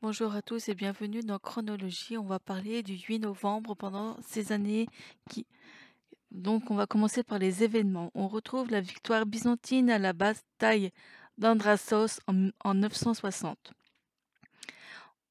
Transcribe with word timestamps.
Bonjour 0.00 0.32
à 0.36 0.42
tous 0.42 0.68
et 0.68 0.76
bienvenue 0.76 1.22
dans 1.22 1.40
Chronologie. 1.40 2.16
On 2.16 2.24
va 2.24 2.38
parler 2.38 2.84
du 2.84 2.96
8 2.96 3.18
novembre 3.18 3.74
pendant 3.74 4.16
ces 4.22 4.52
années 4.52 4.86
qui. 5.28 5.44
Donc, 6.30 6.70
on 6.70 6.76
va 6.76 6.86
commencer 6.86 7.24
par 7.24 7.40
les 7.40 7.64
événements. 7.64 8.12
On 8.14 8.28
retrouve 8.28 8.70
la 8.70 8.80
victoire 8.80 9.26
byzantine 9.26 9.90
à 9.90 9.98
la 9.98 10.12
bataille 10.12 10.92
d'Andrasos 11.36 12.20
en, 12.28 12.50
en 12.62 12.74
960. 12.74 13.72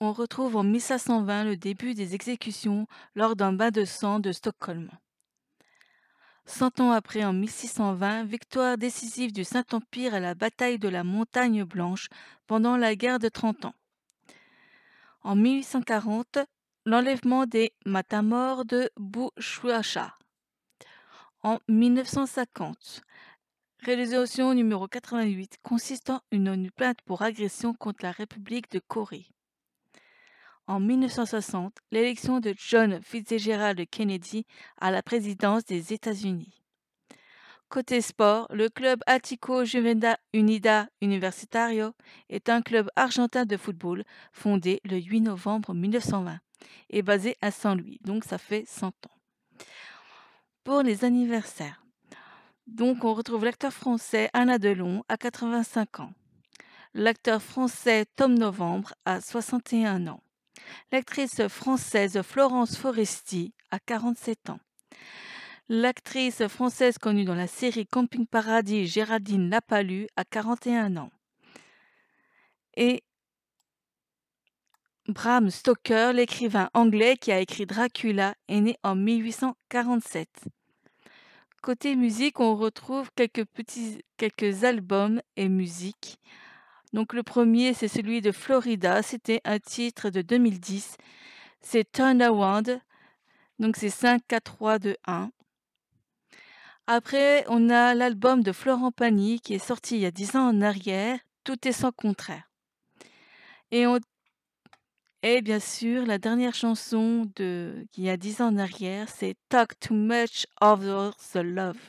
On 0.00 0.14
retrouve 0.14 0.56
en 0.56 0.62
1520 0.62 1.44
le 1.44 1.56
début 1.58 1.92
des 1.92 2.14
exécutions 2.14 2.86
lors 3.14 3.36
d'un 3.36 3.52
bain 3.52 3.70
de 3.70 3.84
sang 3.84 4.18
de 4.18 4.32
Stockholm. 4.32 4.90
Cent 6.46 6.80
ans 6.80 6.92
après, 6.92 7.22
en 7.22 7.34
1620, 7.34 8.24
victoire 8.24 8.78
décisive 8.78 9.30
du 9.30 9.44
Saint-Empire 9.44 10.14
à 10.14 10.20
la 10.20 10.34
bataille 10.34 10.78
de 10.78 10.88
la 10.88 11.04
Montagne 11.04 11.64
Blanche 11.64 12.08
pendant 12.46 12.78
la 12.78 12.96
guerre 12.96 13.18
de 13.18 13.28
Trente 13.28 13.66
Ans. 13.66 13.74
En 15.24 15.36
1840, 15.36 16.38
l'enlèvement 16.84 17.46
des 17.46 17.72
matamors 17.86 18.66
de 18.66 18.90
Bouchouacha. 18.98 20.14
En 21.42 21.60
1950, 21.66 23.00
résolution 23.78 24.52
numéro 24.52 24.86
88 24.86 25.56
consistant 25.62 26.20
en 26.30 26.52
une 26.52 26.70
plainte 26.70 27.00
pour 27.06 27.22
agression 27.22 27.72
contre 27.72 28.04
la 28.04 28.12
République 28.12 28.70
de 28.70 28.80
Corée. 28.86 29.26
En 30.66 30.78
1960, 30.78 31.78
l'élection 31.90 32.40
de 32.40 32.54
John 32.58 33.00
Fitzgerald 33.00 33.82
Kennedy 33.88 34.44
à 34.78 34.90
la 34.90 35.02
présidence 35.02 35.64
des 35.64 35.94
États-Unis. 35.94 36.63
Côté 37.74 38.00
sport, 38.02 38.46
le 38.50 38.68
club 38.68 39.00
Attico 39.04 39.64
Juvenda 39.64 40.16
Unida 40.32 40.86
Universitario 41.00 41.92
est 42.28 42.48
un 42.48 42.62
club 42.62 42.88
argentin 42.94 43.46
de 43.46 43.56
football 43.56 44.04
fondé 44.32 44.80
le 44.84 44.96
8 44.96 45.22
novembre 45.22 45.74
1920 45.74 46.38
et 46.90 47.02
basé 47.02 47.36
à 47.40 47.50
Saint-Louis, 47.50 47.98
donc 48.04 48.22
ça 48.22 48.38
fait 48.38 48.62
100 48.68 48.86
ans. 48.86 49.64
Pour 50.62 50.82
les 50.82 51.04
anniversaires, 51.04 51.84
donc 52.68 53.02
on 53.02 53.12
retrouve 53.12 53.44
l'acteur 53.44 53.72
français 53.72 54.30
Anna 54.34 54.60
Delon 54.60 55.02
à 55.08 55.16
85 55.16 55.98
ans, 55.98 56.12
l'acteur 56.94 57.42
français 57.42 58.06
Tom 58.14 58.34
Novembre 58.38 58.94
à 59.04 59.20
61 59.20 60.06
ans, 60.06 60.22
l'actrice 60.92 61.48
française 61.48 62.22
Florence 62.22 62.76
Foresti 62.76 63.52
à 63.72 63.80
47 63.80 64.50
ans, 64.50 64.60
L'actrice 65.70 66.46
française 66.46 66.98
connue 66.98 67.24
dans 67.24 67.34
la 67.34 67.46
série 67.46 67.86
Camping 67.86 68.26
Paradis, 68.26 68.86
Géraldine 68.86 69.48
Lapalu, 69.48 70.08
a 70.14 70.22
41 70.22 70.98
ans. 70.98 71.10
Et 72.76 73.02
Bram 75.08 75.48
Stoker, 75.48 76.12
l'écrivain 76.12 76.68
anglais 76.74 77.16
qui 77.16 77.32
a 77.32 77.40
écrit 77.40 77.64
Dracula, 77.64 78.34
est 78.48 78.60
né 78.60 78.76
en 78.82 78.94
1847. 78.94 80.28
Côté 81.62 81.96
musique, 81.96 82.40
on 82.40 82.56
retrouve 82.56 83.08
quelques 83.14 84.64
albums 84.64 85.22
et 85.36 85.48
musiques. 85.48 86.18
Donc 86.92 87.14
le 87.14 87.22
premier, 87.22 87.72
c'est 87.72 87.88
celui 87.88 88.20
de 88.20 88.32
Florida, 88.32 89.02
c'était 89.02 89.40
un 89.46 89.58
titre 89.58 90.10
de 90.10 90.20
2010. 90.20 90.98
C'est 91.62 91.90
Turn 91.90 92.20
Around. 92.20 92.82
Donc 93.58 93.76
c'est 93.76 93.88
5 93.88 94.20
4 94.28 94.44
3 94.44 94.78
2 94.78 94.96
1. 95.06 95.30
Après, 96.86 97.46
on 97.48 97.70
a 97.70 97.94
l'album 97.94 98.42
de 98.42 98.52
Florent 98.52 98.92
Pagny 98.92 99.40
qui 99.40 99.54
est 99.54 99.58
sorti 99.58 99.96
il 99.96 100.02
y 100.02 100.06
a 100.06 100.10
10 100.10 100.36
ans 100.36 100.48
en 100.48 100.60
arrière, 100.60 101.18
Tout 101.42 101.66
est 101.66 101.72
sans 101.72 101.92
contraire. 101.92 102.50
Et, 103.70 103.86
bien 105.40 105.60
sûr, 105.60 106.04
la 106.04 106.18
dernière 106.18 106.54
chanson 106.54 107.30
de 107.36 107.86
qui 107.90 108.02
y 108.02 108.10
a 108.10 108.18
10 108.18 108.42
ans 108.42 108.48
en 108.48 108.58
arrière, 108.58 109.08
c'est 109.08 109.34
Talk 109.48 109.80
Too 109.80 109.94
Much 109.94 110.46
Over 110.60 111.10
the 111.32 111.36
Love. 111.36 111.80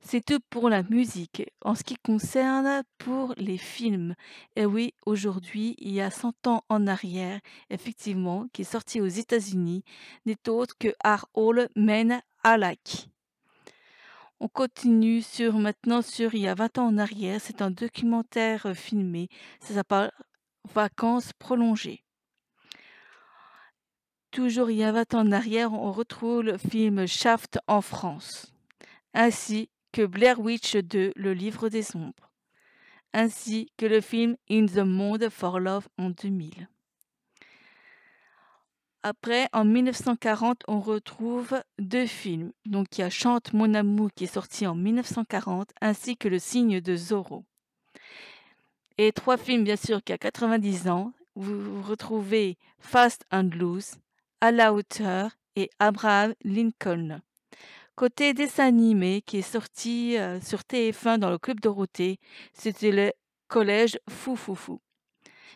C'est 0.00 0.24
tout 0.24 0.40
pour 0.48 0.70
la 0.70 0.82
musique. 0.84 1.42
En 1.62 1.74
ce 1.74 1.84
qui 1.84 1.96
concerne 1.96 2.82
pour 2.96 3.34
les 3.36 3.58
films, 3.58 4.14
et 4.56 4.64
oui, 4.64 4.94
aujourd'hui, 5.04 5.74
il 5.78 5.92
y 5.92 6.00
a 6.00 6.10
100 6.10 6.46
ans 6.46 6.64
en 6.70 6.86
arrière, 6.86 7.40
effectivement, 7.68 8.46
qui 8.54 8.62
est 8.62 8.72
sorti 8.72 9.02
aux 9.02 9.06
États-Unis, 9.06 9.84
n'est 10.24 10.48
autre 10.48 10.74
que 10.78 10.94
Are 11.04 11.28
All 11.34 11.68
Men 11.76 12.22
Alike. 12.42 13.10
On 14.40 14.48
continue 14.48 15.20
sur 15.20 15.58
maintenant 15.58 16.00
sur 16.00 16.34
il 16.34 16.42
y 16.42 16.48
a 16.48 16.54
20 16.54 16.78
ans 16.78 16.86
en 16.86 16.98
arrière. 16.98 17.40
C'est 17.40 17.60
un 17.60 17.72
documentaire 17.72 18.66
euh, 18.66 18.74
filmé. 18.74 19.28
Ça 19.60 19.74
s'appelle 19.74 20.12
Vacances 20.72 21.32
prolongées. 21.32 22.04
Toujours 24.30 24.70
il 24.70 24.76
y 24.76 24.84
a 24.84 24.92
20 24.92 25.14
ans 25.14 25.26
en 25.26 25.32
arrière, 25.32 25.72
on 25.72 25.90
retrouve 25.90 26.42
le 26.42 26.58
film 26.58 27.06
Shaft 27.06 27.58
en 27.66 27.80
France, 27.80 28.52
ainsi 29.14 29.70
que 29.90 30.04
Blair 30.04 30.38
Witch 30.38 30.76
2, 30.76 31.12
le 31.16 31.32
livre 31.32 31.70
des 31.70 31.96
ombres, 31.96 32.30
ainsi 33.14 33.72
que 33.78 33.86
le 33.86 34.02
film 34.02 34.36
In 34.50 34.66
the 34.66 34.84
Mood 34.84 35.30
for 35.30 35.58
Love 35.58 35.88
en 35.96 36.10
2000. 36.10 36.68
Après, 39.08 39.48
en 39.54 39.64
1940, 39.64 40.64
on 40.68 40.80
retrouve 40.80 41.62
deux 41.78 42.04
films. 42.04 42.52
Donc, 42.66 42.98
il 42.98 43.00
y 43.00 43.04
a 43.04 43.08
Chante 43.08 43.54
mon 43.54 43.72
amour 43.72 44.10
qui 44.14 44.24
est 44.24 44.34
sorti 44.34 44.66
en 44.66 44.74
1940, 44.74 45.70
ainsi 45.80 46.18
que 46.18 46.28
Le 46.28 46.38
signe 46.38 46.82
de 46.82 46.94
Zorro. 46.94 47.46
Et 48.98 49.12
trois 49.12 49.38
films, 49.38 49.64
bien 49.64 49.76
sûr, 49.76 50.04
qui 50.04 50.12
a 50.12 50.18
90 50.18 50.88
ans. 50.88 51.14
Vous 51.36 51.80
retrouvez 51.80 52.58
Fast 52.80 53.24
and 53.32 53.48
Loose, 53.54 53.94
À 54.42 54.52
la 54.52 54.74
hauteur 54.74 55.30
et 55.56 55.70
Abraham 55.78 56.34
Lincoln. 56.44 57.22
Côté 57.94 58.34
dessin 58.34 58.66
animé, 58.66 59.22
qui 59.22 59.38
est 59.38 59.52
sorti 59.52 60.18
euh, 60.18 60.38
sur 60.42 60.60
TF1 60.60 61.16
dans 61.16 61.30
le 61.30 61.38
Club 61.38 61.60
Dorothée, 61.60 62.18
c'était 62.52 62.92
le 62.92 63.12
Collège 63.46 63.98
Fou 64.10 64.36
Fou 64.36 64.54
Fou, 64.54 64.82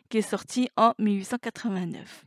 qui 0.09 0.17
est 0.17 0.23
sorti 0.23 0.71
en 0.79 0.95
1889. 0.99 2.25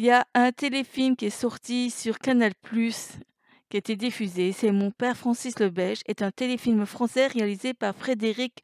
Il 0.00 0.06
y 0.06 0.10
a 0.10 0.26
un 0.32 0.50
téléfilm 0.50 1.14
qui 1.14 1.26
est 1.26 1.28
sorti 1.28 1.90
sur 1.90 2.18
Canal+, 2.18 2.54
qui 2.72 3.76
a 3.76 3.76
été 3.76 3.96
diffusé. 3.96 4.50
C'est 4.52 4.72
Mon 4.72 4.90
père 4.90 5.14
Francis 5.14 5.58
le 5.58 5.68
Belge, 5.68 6.00
est 6.06 6.22
un 6.22 6.30
téléfilm 6.30 6.86
français 6.86 7.26
réalisé 7.26 7.74
par 7.74 7.94
Frédéric 7.94 8.62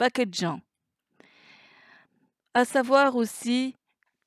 Bacquetjean. 0.00 0.58
À 2.54 2.64
savoir 2.64 3.14
aussi 3.14 3.76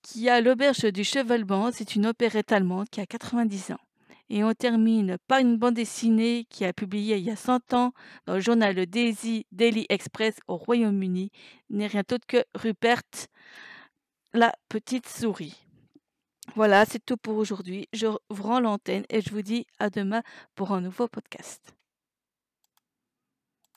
qu'il 0.01 0.21
y 0.21 0.29
a 0.29 0.39
L'Auberge 0.39 0.85
du 0.85 1.03
Cheval 1.03 1.43
Blanc, 1.43 1.71
c'est 1.73 1.95
une 1.95 2.05
opérette 2.05 2.53
allemande 2.53 2.87
qui 2.89 3.01
a 3.01 3.05
90 3.05 3.71
ans. 3.71 3.81
Et 4.29 4.45
on 4.45 4.53
termine 4.53 5.17
par 5.27 5.39
une 5.39 5.57
bande 5.57 5.73
dessinée 5.73 6.45
qui 6.49 6.63
a 6.63 6.71
publié 6.71 7.17
il 7.17 7.25
y 7.25 7.29
a 7.29 7.35
100 7.35 7.73
ans 7.73 7.91
dans 8.25 8.35
le 8.35 8.39
journal 8.39 8.73
Daisy 8.85 9.45
Daily 9.51 9.85
Express 9.89 10.37
au 10.47 10.55
Royaume-Uni, 10.55 11.29
n'est 11.69 11.87
rien 11.87 12.03
d'autre 12.07 12.25
que 12.25 12.45
Rupert, 12.55 13.01
la 14.31 14.53
petite 14.69 15.09
souris. 15.09 15.66
Voilà, 16.55 16.85
c'est 16.85 17.03
tout 17.05 17.17
pour 17.17 17.37
aujourd'hui. 17.37 17.87
Je 17.93 18.07
vous 18.07 18.43
rends 18.43 18.59
l'antenne 18.59 19.05
et 19.09 19.21
je 19.21 19.29
vous 19.31 19.41
dis 19.41 19.65
à 19.79 19.89
demain 19.89 20.23
pour 20.55 20.71
un 20.71 20.81
nouveau 20.81 21.07
podcast. 21.07 21.73